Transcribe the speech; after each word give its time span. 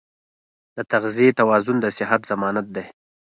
د 0.75 0.79
تغذیې 0.91 1.29
توازن 1.39 1.75
د 1.81 1.85
صحت 1.97 2.21
ضمانت 2.31 2.67
دی. 2.75 2.85